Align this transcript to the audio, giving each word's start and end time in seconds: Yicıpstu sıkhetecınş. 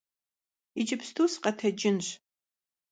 Yicıpstu 0.77 1.23
sıkhetecınş. 1.33 2.07